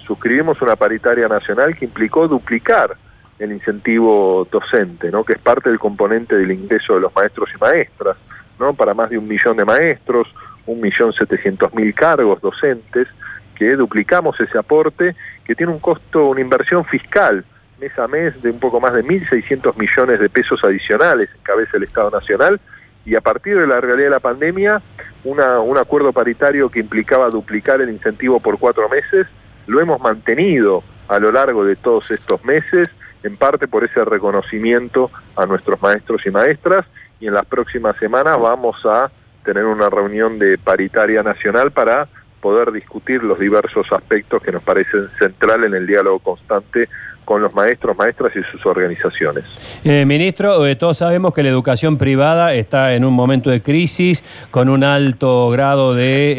suscribimos 0.06 0.60
una 0.60 0.76
paritaria 0.76 1.28
nacional 1.28 1.76
que 1.76 1.84
implicó 1.84 2.28
duplicar 2.28 2.96
el 3.38 3.52
incentivo 3.52 4.46
docente, 4.50 5.10
¿no? 5.10 5.24
que 5.24 5.34
es 5.34 5.38
parte 5.38 5.70
del 5.70 5.78
componente 5.78 6.36
del 6.36 6.50
ingreso 6.50 6.94
de 6.94 7.00
los 7.00 7.14
maestros 7.14 7.50
y 7.54 7.58
maestras, 7.58 8.16
¿no? 8.58 8.74
para 8.74 8.94
más 8.94 9.10
de 9.10 9.18
un 9.18 9.26
millón 9.26 9.56
de 9.56 9.64
maestros, 9.64 10.28
un 10.66 10.80
millón 10.80 11.12
setecientos 11.12 11.72
mil 11.74 11.94
cargos 11.94 12.40
docentes, 12.40 13.08
que 13.54 13.76
duplicamos 13.76 14.38
ese 14.40 14.58
aporte, 14.58 15.14
que 15.44 15.54
tiene 15.54 15.72
un 15.72 15.78
costo, 15.78 16.26
una 16.26 16.40
inversión 16.40 16.84
fiscal 16.84 17.44
mes 17.78 17.98
a 17.98 18.08
mes 18.08 18.40
de 18.42 18.50
un 18.50 18.60
poco 18.60 18.80
más 18.80 18.92
de 18.94 19.04
1.600 19.04 19.76
millones 19.76 20.20
de 20.20 20.28
pesos 20.28 20.62
adicionales 20.64 21.28
cabeza 21.42 21.76
el 21.76 21.84
Estado 21.84 22.10
Nacional. 22.10 22.60
Y 23.04 23.16
a 23.16 23.20
partir 23.20 23.58
de 23.58 23.66
la 23.66 23.80
realidad 23.80 24.06
de 24.06 24.10
la 24.10 24.20
pandemia, 24.20 24.82
una, 25.24 25.60
un 25.60 25.76
acuerdo 25.76 26.12
paritario 26.12 26.70
que 26.70 26.80
implicaba 26.80 27.28
duplicar 27.28 27.80
el 27.80 27.90
incentivo 27.90 28.40
por 28.40 28.58
cuatro 28.58 28.88
meses, 28.88 29.26
lo 29.66 29.80
hemos 29.80 30.00
mantenido 30.00 30.82
a 31.08 31.18
lo 31.18 31.30
largo 31.32 31.64
de 31.64 31.76
todos 31.76 32.10
estos 32.10 32.42
meses, 32.44 32.88
en 33.22 33.36
parte 33.36 33.68
por 33.68 33.84
ese 33.84 34.04
reconocimiento 34.04 35.10
a 35.36 35.46
nuestros 35.46 35.80
maestros 35.82 36.24
y 36.26 36.30
maestras, 36.30 36.86
y 37.20 37.26
en 37.26 37.34
las 37.34 37.44
próximas 37.44 37.96
semanas 37.98 38.38
vamos 38.40 38.76
a 38.86 39.10
tener 39.44 39.64
una 39.64 39.90
reunión 39.90 40.38
de 40.38 40.58
paritaria 40.58 41.22
nacional 41.22 41.70
para 41.70 42.08
poder 42.40 42.72
discutir 42.72 43.22
los 43.22 43.38
diversos 43.38 43.90
aspectos 43.92 44.42
que 44.42 44.52
nos 44.52 44.62
parecen 44.62 45.08
centrales 45.18 45.66
en 45.66 45.74
el 45.74 45.86
diálogo 45.86 46.18
constante 46.18 46.88
con 47.24 47.40
los 47.40 47.54
maestros, 47.54 47.96
maestras 47.96 48.32
y 48.36 48.42
sus 48.50 48.64
organizaciones. 48.66 49.44
Eh, 49.82 50.04
ministro, 50.04 50.66
eh, 50.66 50.76
todos 50.76 50.98
sabemos 50.98 51.32
que 51.32 51.42
la 51.42 51.48
educación 51.48 51.96
privada 51.96 52.54
está 52.54 52.94
en 52.94 53.04
un 53.04 53.14
momento 53.14 53.50
de 53.50 53.62
crisis, 53.62 54.22
con 54.50 54.68
un 54.68 54.84
alto 54.84 55.48
grado 55.50 55.94
de 55.94 56.34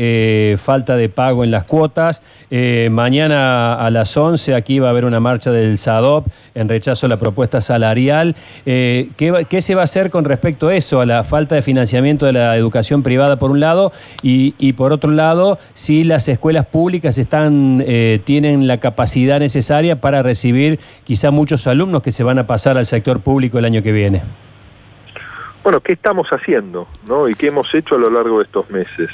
eh, 0.53 0.57
falta 0.57 0.95
de 0.95 1.09
pago 1.09 1.43
en 1.43 1.51
las 1.51 1.65
cuotas. 1.65 2.21
mañana 2.89 3.75
a 3.75 3.89
las 3.89 4.15
11 4.15 4.53
aquí 4.53 4.79
va 4.79 4.87
a 4.87 4.91
haber 4.91 5.05
una 5.05 5.19
marcha 5.19 5.51
del 5.51 5.77
SADOP 5.77 6.27
en 6.53 6.69
rechazo 6.69 7.07
a 7.07 7.09
la 7.09 7.17
propuesta 7.17 7.59
salarial. 7.59 8.35
¿qué, 8.63 9.59
se 9.59 9.75
va 9.75 9.81
a 9.81 9.83
hacer 9.83 10.09
con 10.09 10.25
respecto 10.25 10.67
a 10.67 10.75
eso, 10.75 11.01
a 11.01 11.05
la 11.05 11.23
falta 11.23 11.55
de 11.55 11.61
financiamiento 11.61 12.25
de 12.25 12.33
la 12.33 12.55
educación 12.55 13.03
privada 13.03 13.37
por 13.37 13.51
un 13.51 13.59
lado 13.59 13.91
y, 14.21 14.53
y 14.57 14.73
por 14.73 14.93
otro 14.93 15.11
lado, 15.11 15.57
si 15.73 16.03
las 16.03 16.27
escuelas 16.27 16.65
públicas 16.67 17.17
están, 17.17 17.83
tienen 18.23 18.67
la 18.67 18.79
capacidad 18.79 19.39
necesaria 19.39 19.99
para 19.99 20.23
recibir 20.23 20.75
quizá 21.03 21.32
muchos 21.32 21.67
alumnos 21.67 22.01
que 22.01 22.12
se 22.12 22.24
van 22.24 22.39
a 22.39 22.48
pasar 22.48 22.77
al 22.77 22.86
sector 22.86 23.22
público 23.22 23.58
el 23.60 23.65
año 23.65 23.82
que 23.82 23.91
viene? 23.91 24.22
Bueno, 25.63 25.82
¿qué 25.82 25.94
estamos 25.94 26.27
haciendo 26.29 26.88
¿no? 27.08 27.27
y 27.27 27.34
qué 27.34 27.48
hemos 27.48 27.74
hecho 27.74 27.96
a 27.96 27.98
lo 27.98 28.10
largo 28.10 28.38
de 28.38 28.44
estos 28.46 28.70
meses? 28.70 29.10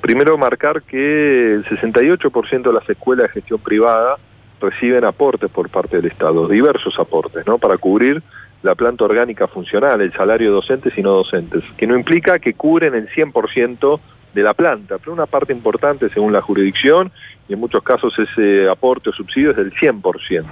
Primero 0.00 0.38
marcar 0.38 0.82
que 0.82 1.54
el 1.54 1.64
68% 1.64 2.62
de 2.62 2.72
las 2.72 2.88
escuelas 2.88 3.26
de 3.26 3.32
gestión 3.34 3.60
privada 3.60 4.16
reciben 4.60 5.04
aportes 5.04 5.50
por 5.50 5.68
parte 5.68 5.96
del 5.96 6.06
Estado, 6.06 6.48
diversos 6.48 6.98
aportes, 6.98 7.46
¿no? 7.46 7.58
para 7.58 7.76
cubrir 7.76 8.22
la 8.62 8.74
planta 8.74 9.04
orgánica 9.04 9.48
funcional, 9.48 10.00
el 10.00 10.12
salario 10.12 10.48
de 10.48 10.54
docentes 10.54 10.96
y 10.96 11.02
no 11.02 11.10
docentes, 11.10 11.64
que 11.76 11.86
no 11.86 11.96
implica 11.96 12.38
que 12.38 12.54
cubren 12.54 12.94
el 12.94 13.08
100% 13.08 14.00
de 14.34 14.42
la 14.42 14.54
planta, 14.54 14.98
pero 14.98 15.12
una 15.12 15.26
parte 15.26 15.52
importante 15.52 16.08
según 16.08 16.32
la 16.32 16.40
jurisdicción 16.40 17.10
y 17.48 17.54
en 17.54 17.60
muchos 17.60 17.82
casos 17.82 18.16
ese 18.18 18.68
aporte 18.68 19.10
o 19.10 19.12
subsidio 19.12 19.50
es 19.50 19.56
del 19.56 19.74
100%. 19.74 20.44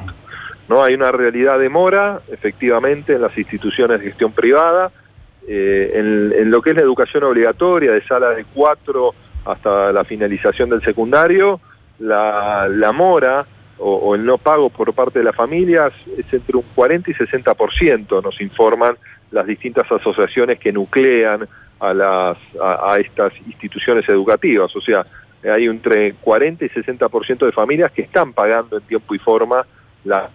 ¿No? 0.70 0.84
Hay 0.84 0.94
una 0.94 1.10
realidad 1.10 1.58
de 1.58 1.68
mora, 1.68 2.20
efectivamente, 2.30 3.14
en 3.14 3.22
las 3.22 3.36
instituciones 3.36 3.98
de 3.98 4.06
gestión 4.06 4.30
privada, 4.30 4.92
eh, 5.48 5.90
en, 5.96 6.48
lo 6.48 6.62
que 6.62 6.70
es 6.70 6.76
la 6.76 6.82
educación 6.82 7.24
obligatoria, 7.24 7.90
de 7.90 8.06
sala 8.06 8.30
de 8.30 8.44
4 8.54 9.14
hasta 9.46 9.92
la 9.92 10.04
finalización 10.04 10.70
del 10.70 10.80
secundario, 10.80 11.60
la, 11.98 12.92
mora 12.94 13.44
o, 13.78 14.14
el 14.14 14.24
no 14.24 14.38
pago 14.38 14.70
por 14.70 14.94
parte 14.94 15.18
de 15.18 15.24
las 15.24 15.34
familias 15.34 15.90
es 16.16 16.32
entre 16.32 16.56
un 16.56 16.64
40 16.74 17.10
y 17.10 17.14
60%, 17.14 18.22
nos 18.22 18.40
informan 18.40 18.96
las 19.32 19.46
distintas 19.46 19.90
asociaciones 19.90 20.60
que 20.60 20.72
nuclean 20.72 21.48
a, 21.80 21.92
las, 21.92 22.38
a, 22.62 22.96
estas 23.00 23.32
instituciones 23.44 24.08
educativas. 24.08 24.74
O 24.76 24.80
sea, 24.80 25.04
hay 25.42 25.64
entre 25.64 26.12
40 26.12 26.64
y 26.64 26.68
60% 26.68 27.46
de 27.46 27.50
familias 27.52 27.90
que 27.90 28.02
están 28.02 28.32
pagando 28.32 28.76
en 28.76 28.84
tiempo 28.84 29.16
y 29.16 29.18
forma 29.18 29.66
la... 30.04 30.30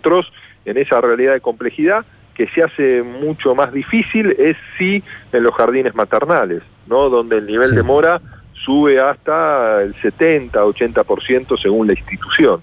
Nosotros, 0.00 0.32
en 0.64 0.78
esa 0.78 0.98
realidad 1.02 1.34
de 1.34 1.42
complejidad, 1.42 2.06
que 2.34 2.48
se 2.48 2.62
hace 2.62 3.02
mucho 3.02 3.54
más 3.54 3.70
difícil 3.70 4.34
es 4.38 4.56
sí 4.78 5.04
en 5.30 5.42
los 5.42 5.54
jardines 5.54 5.94
maternales, 5.94 6.62
¿no? 6.86 7.10
donde 7.10 7.36
el 7.36 7.46
nivel 7.46 7.74
de 7.74 7.82
mora 7.82 8.18
sube 8.54 8.98
hasta 8.98 9.82
el 9.82 9.94
70, 9.96 10.64
80% 10.64 11.60
según 11.60 11.86
la 11.88 11.92
institución. 11.92 12.62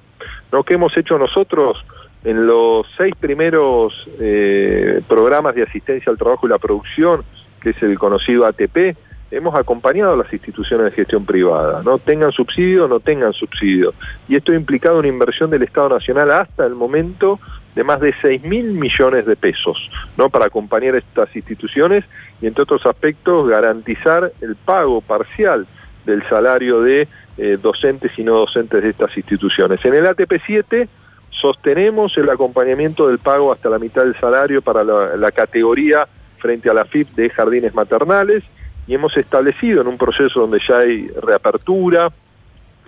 ¿No? 0.52 0.64
¿Qué 0.64 0.74
hemos 0.74 0.98
hecho 0.98 1.20
nosotros? 1.20 1.86
En 2.24 2.48
los 2.48 2.88
seis 2.98 3.14
primeros 3.20 4.08
eh, 4.20 5.02
programas 5.08 5.54
de 5.54 5.62
asistencia 5.62 6.12
al 6.12 6.18
trabajo 6.18 6.48
y 6.48 6.50
la 6.50 6.58
producción, 6.58 7.24
que 7.62 7.70
es 7.70 7.84
el 7.84 8.00
conocido 8.00 8.48
ATP, 8.48 8.98
hemos 9.32 9.56
acompañado 9.56 10.14
a 10.14 10.18
las 10.18 10.32
instituciones 10.32 10.86
de 10.86 10.92
gestión 10.92 11.26
privada, 11.26 11.82
no 11.84 11.98
tengan 11.98 12.32
subsidio 12.32 12.86
o 12.86 12.88
no 12.88 13.00
tengan 13.00 13.34
subsidio. 13.34 13.94
Y 14.28 14.36
esto 14.36 14.52
ha 14.52 14.56
implicado 14.56 15.00
una 15.00 15.08
inversión 15.08 15.50
del 15.50 15.64
Estado 15.64 15.90
Nacional 15.90 16.32
hasta 16.32 16.66
el 16.66 16.76
momento 16.76 17.40
de 17.76 17.84
más 17.84 18.00
de 18.00 18.14
6 18.22 18.44
mil 18.44 18.72
millones 18.72 19.26
de 19.26 19.36
pesos 19.36 19.92
¿no? 20.18 20.30
para 20.30 20.46
acompañar 20.46 20.96
estas 20.96 21.36
instituciones 21.36 22.04
y 22.42 22.48
entre 22.48 22.64
otros 22.64 22.86
aspectos 22.86 23.48
garantizar 23.48 24.32
el 24.42 24.56
pago 24.56 25.02
parcial 25.02 25.68
del 26.06 26.28
salario 26.28 26.82
de 26.82 27.08
eh, 27.38 27.58
docentes 27.62 28.18
y 28.18 28.24
no 28.24 28.40
docentes 28.40 28.82
de 28.82 28.90
estas 28.90 29.16
instituciones. 29.16 29.84
En 29.86 29.94
el 29.94 30.06
ATP7 30.06 30.88
sostenemos 31.30 32.18
el 32.18 32.30
acompañamiento 32.30 33.08
del 33.08 33.20
pago 33.20 33.52
hasta 33.52 33.70
la 33.70 33.78
mitad 33.78 34.04
del 34.04 34.20
salario 34.20 34.64
para 34.64 34.84
la, 34.84 35.32
categoría 35.32 36.08
frente 36.40 36.70
a 36.70 36.74
la 36.74 36.86
FIP 36.86 37.10
de 37.14 37.30
jardines 37.30 37.76
maternales 37.76 38.44
y 38.88 38.94
hemos 38.96 39.16
establecido 39.18 39.82
en 39.82 39.88
un 39.88 39.98
proceso 39.98 40.42
donde 40.42 40.60
ya 40.66 40.80
hay 40.80 41.08
reapertura, 41.22 42.12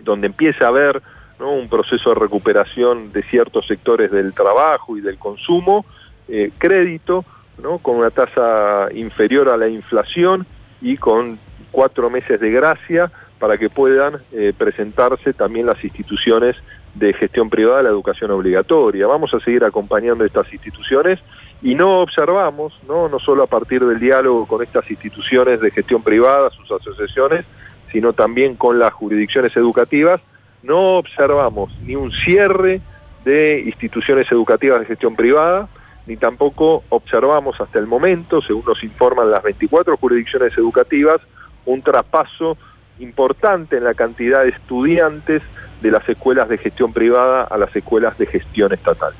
donde 0.02 0.28
empieza 0.28 0.66
a 0.66 0.70
haber 0.70 1.02
un 1.40 1.70
proceso 1.70 2.10
de 2.10 2.20
recuperación 2.20 3.12
de 3.12 3.24
ciertos 3.24 3.68
sectores 3.68 4.12
del 4.12 4.34
trabajo 4.34 4.98
y 4.98 5.02
del 5.02 5.18
consumo, 5.18 5.86
eh, 6.28 6.52
crédito, 6.58 7.26
con 7.82 7.98
una 7.98 8.10
tasa 8.10 8.88
inferior 8.94 9.50
a 9.50 9.58
la 9.58 9.68
inflación 9.68 10.46
y 10.82 10.98
con 10.98 11.38
cuatro 11.72 12.10
meses 12.10 12.40
de 12.40 12.52
gracia 12.52 13.12
para 13.38 13.58
que 13.58 13.70
puedan 13.70 14.22
eh, 14.32 14.54
presentarse 14.58 15.34
también 15.34 15.66
las 15.66 15.84
instituciones 15.84 16.56
de 16.96 17.14
gestión 17.14 17.50
privada 17.50 17.78
de 17.78 17.84
la 17.84 17.90
educación 17.90 18.32
obligatoria. 18.32 19.08
Vamos 19.08 19.34
a 19.34 19.40
seguir 19.40 19.64
acompañando 19.64 20.26
estas 20.26 20.52
instituciones 20.54 21.20
y 21.62 21.76
no 21.76 22.00
observamos, 22.00 22.80
¿no? 22.88 23.10
no 23.10 23.20
solo 23.20 23.44
a 23.44 23.48
partir 23.48 23.86
del 23.86 24.00
diálogo 24.00 24.46
con 24.46 24.64
estas 24.64 24.90
instituciones 24.90 25.60
de 25.60 25.72
gestión 25.72 26.02
privada, 26.02 26.50
sus 26.52 26.72
asociaciones, 26.72 27.46
sino 27.92 28.14
también 28.14 28.56
con 28.56 28.80
las 28.80 28.94
jurisdicciones 28.94 29.56
educativas, 29.58 30.22
no 30.64 30.98
observamos 30.98 31.72
ni 31.82 31.96
un 31.96 32.12
cierre 32.12 32.82
de 33.26 33.64
instituciones 33.66 34.32
educativas 34.32 34.80
de 34.80 34.86
gestión 34.86 35.16
privada, 35.16 35.68
ni 36.06 36.18
tampoco 36.18 36.84
observamos 36.90 37.60
hasta 37.60 37.78
el 37.78 37.88
momento, 37.88 38.42
según 38.42 38.64
nos 38.66 38.84
informan 38.84 39.30
las 39.30 39.44
24 39.44 39.98
jurisdicciones 39.98 40.58
educativas, 40.58 41.20
un 41.66 41.82
traspaso 41.82 42.58
importante 43.00 43.78
en 43.78 43.84
la 43.84 43.94
cantidad 43.94 44.44
de 44.44 44.50
estudiantes 44.50 45.44
de 45.82 45.92
las 45.92 46.08
escuelas 46.10 46.50
de 46.50 46.58
gestión 46.58 46.94
privada 46.94 47.44
a 47.44 47.58
las 47.58 47.74
escuelas 47.76 48.18
de 48.18 48.26
gestión 48.26 48.74
estatal. 48.74 49.14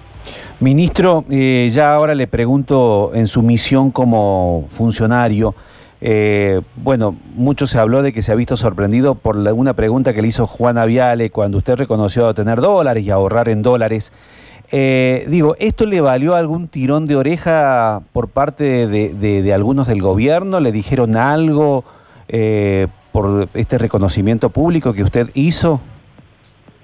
Ministro, 0.60 1.24
eh, 1.30 1.70
ya 1.72 1.94
ahora 1.94 2.16
le 2.16 2.28
pregunto 2.28 3.12
en 3.14 3.28
su 3.28 3.42
misión 3.42 3.92
como 3.92 4.68
funcionario, 4.72 5.56
eh, 6.02 6.62
bueno, 6.76 7.16
mucho 7.36 7.66
se 7.66 7.80
habló 7.80 8.02
de 8.02 8.12
que 8.12 8.22
se 8.22 8.34
ha 8.34 8.36
visto 8.36 8.58
sorprendido 8.58 9.16
por 9.16 9.38
una 9.38 9.74
pregunta 9.74 10.14
que 10.14 10.22
le 10.22 10.28
hizo 10.28 10.48
Juana 10.48 10.84
Viale 10.86 11.30
cuando 11.30 11.58
usted 11.58 11.76
reconoció 11.76 12.34
tener 12.34 12.60
dólares 12.60 13.06
y 13.06 13.10
ahorrar 13.10 13.48
en 13.48 13.62
dólares. 13.62 14.12
Eh, 14.72 15.26
digo, 15.30 15.56
¿esto 15.60 15.86
le 15.86 16.02
valió 16.02 16.36
algún 16.36 16.68
tirón 16.68 17.08
de 17.08 17.16
oreja 17.16 18.02
por 18.12 18.28
parte 18.28 18.88
de, 18.88 19.54
algunos 19.54 19.88
del 19.88 20.02
gobierno? 20.02 20.60
¿Le 20.60 20.74
dijeron 20.74 21.16
algo 21.16 21.86
por 23.14 23.48
este 23.54 23.78
reconocimiento 23.78 24.50
público 24.50 24.92
que 24.92 25.04
usted 25.04 25.30
hizo? 25.34 25.80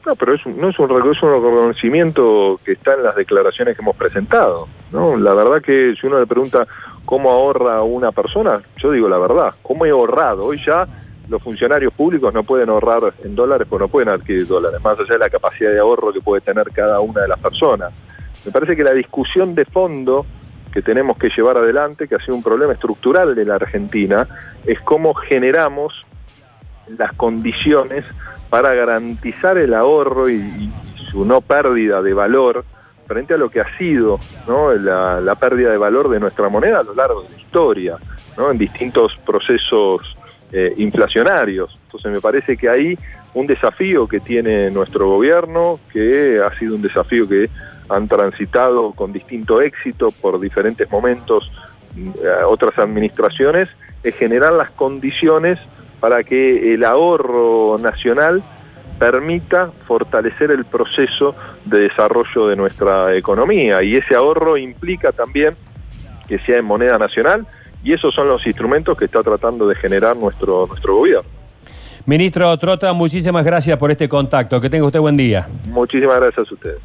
No, 0.06 0.16
pero 0.16 0.36
no 0.46 0.70
es 0.70 0.80
un, 0.80 0.88
reconocimiento 0.88 2.60
que 2.64 2.74
está 2.74 2.94
en 2.94 3.04
las 3.04 3.16
declaraciones 3.16 3.76
que 3.76 3.82
hemos 3.82 3.96
presentado. 3.96 4.68
¿no? 4.92 5.18
La 5.18 5.34
verdad 5.34 5.62
que 5.62 5.96
si 6.00 6.06
uno 6.06 6.20
le 6.20 6.28
pregunta 6.28 6.68
cómo 7.06 7.32
ahorra 7.32 7.82
una 7.82 8.12
persona, 8.12 8.62
yo 8.78 8.92
digo 8.92 9.10
la 9.10 9.18
verdad, 9.18 9.56
cómo 9.64 9.86
he 9.86 9.90
ahorrado. 9.90 10.46
Hoy 10.46 10.62
ya 10.64 10.88
los 11.28 11.42
funcionarios 11.42 11.92
públicos 11.94 12.32
no 12.34 12.44
pueden 12.44 12.70
ahorrar 12.70 13.14
en 13.24 13.36
dólares 13.36 13.68
porque 13.68 13.86
no 13.86 13.88
pueden 13.90 14.10
adquirir 14.10 14.46
dólares, 14.46 14.80
más 14.84 15.00
allá 15.00 15.14
de 15.14 15.20
la 15.20 15.30
capacidad 15.30 15.72
de 15.72 15.80
ahorro 15.80 16.14
que 16.14 16.22
puede 16.22 16.42
tener 16.42 16.70
cada 16.72 17.00
una 17.00 17.22
de 17.22 17.28
las 17.28 17.40
personas. 17.40 17.92
Me 18.46 18.52
parece 18.52 18.76
que 18.76 18.84
la 18.84 18.94
discusión 18.94 19.56
de 19.56 19.66
fondo 19.66 20.28
que 20.72 20.84
tenemos 20.84 21.18
que 21.18 21.30
llevar 21.30 21.58
adelante, 21.58 22.08
que 22.08 22.14
ha 22.14 22.20
sido 22.20 22.36
un 22.36 22.44
problema 22.44 22.74
estructural 22.74 23.34
de 23.34 23.46
la 23.46 23.56
Argentina, 23.56 24.28
es 24.66 24.80
cómo 24.82 25.16
generamos 25.16 26.06
las 26.98 27.14
condiciones 27.14 28.06
para 28.50 28.74
garantizar 28.74 29.58
el 29.58 29.74
ahorro 29.74 30.30
y, 30.30 30.72
su 31.12 31.24
no 31.24 31.40
pérdida 31.40 32.02
de 32.02 32.14
valor 32.14 32.66
frente 33.08 33.36
a 33.36 33.38
lo 33.38 33.50
que 33.50 33.62
ha 33.62 33.78
sido 33.78 34.20
la, 34.48 35.36
pérdida 35.40 35.72
de 35.72 35.78
valor 35.78 36.10
de 36.10 36.20
nuestra 36.20 36.50
moneda 36.50 36.80
a 36.80 36.84
lo 36.84 36.94
largo 36.94 37.22
de 37.22 37.30
la 37.30 37.40
historia, 37.40 37.98
en 38.38 38.58
distintos 38.58 39.16
procesos 39.26 40.02
eh, 40.52 40.74
inflacionarios. 40.78 41.80
Entonces 41.86 42.12
me 42.12 42.20
parece 42.20 42.58
que 42.58 42.68
hay 42.68 42.98
un 43.34 43.48
desafío 43.48 44.08
que 44.08 44.20
tiene 44.20 44.72
nuestro 44.72 45.08
gobierno, 45.08 45.80
que 45.92 46.42
ha 46.42 46.58
sido 46.58 46.76
un 46.76 46.82
desafío 46.82 47.28
que 47.28 47.50
han 47.90 48.08
transitado 48.08 48.92
con 48.92 49.14
distinto 49.14 49.62
éxito 49.62 50.12
por 50.12 50.40
diferentes 50.40 50.90
momentos 50.90 51.52
eh, 51.98 52.44
otras 52.46 52.78
administraciones, 52.78 53.70
es 54.04 54.16
generar 54.16 54.54
las 54.54 54.70
condiciones 54.72 55.60
para 56.06 56.24
que 56.24 56.76
el 56.76 56.84
ahorro 56.84 57.80
nacional 57.82 58.44
permita 59.00 59.72
fortalecer 59.88 60.52
el 60.52 60.64
proceso 60.64 61.36
de 61.66 61.80
desarrollo 61.80 62.48
de 62.48 62.56
nuestra 62.56 63.16
economía 63.16 63.82
y 63.82 63.96
ese 63.96 64.14
ahorro 64.14 64.56
implica 64.56 65.12
también 65.12 65.56
que 66.28 66.38
sea 66.38 66.60
en 66.60 66.66
moneda 66.66 67.00
nacional 67.00 67.48
y 67.84 67.94
esos 67.94 68.14
son 68.14 68.28
los 68.28 68.46
instrumentos 68.46 68.96
que 68.96 69.06
está 69.06 69.24
tratando 69.24 69.68
de 69.68 69.74
generar 69.74 70.16
nuestro, 70.16 70.68
nuestro 70.68 70.96
gobierno. 70.96 71.28
Ministro 72.06 72.56
Trota, 72.60 72.94
muchísimas 72.94 73.44
gracias 73.44 73.76
por 73.80 73.90
este 73.90 74.08
contacto. 74.08 74.62
Que 74.62 74.70
tenga 74.70 74.86
usted 74.86 75.00
buen 75.00 75.18
día. 75.18 75.50
Muchísimas 75.70 76.18
gracias 76.18 76.52
a 76.52 76.54
ustedes. 76.54 76.82